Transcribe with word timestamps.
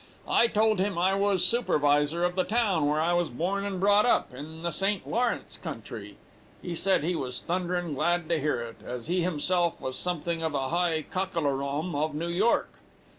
I 0.27 0.47
told 0.47 0.79
him 0.79 0.97
I 0.97 1.13
was 1.13 1.45
supervisor 1.45 2.23
of 2.23 2.33
the 2.33 2.43
town 2.43 2.89
where 2.89 2.99
I 2.99 3.13
was 3.13 3.29
born 3.29 3.63
and 3.63 3.79
brought 3.79 4.03
up, 4.07 4.33
in 4.33 4.63
the 4.63 4.71
St. 4.71 5.07
Lawrence 5.07 5.59
country. 5.61 6.17
He 6.59 6.73
said 6.73 7.03
he 7.03 7.15
was 7.15 7.43
thunderin' 7.43 7.93
glad 7.93 8.27
to 8.29 8.39
hear 8.39 8.61
it, 8.61 8.77
as 8.83 9.05
he 9.05 9.21
himself 9.21 9.79
was 9.79 9.95
something 9.95 10.41
of 10.41 10.55
a 10.55 10.69
high 10.69 11.03
cockalorum 11.03 11.93
of 11.93 12.15
New 12.15 12.29
York. 12.29 12.73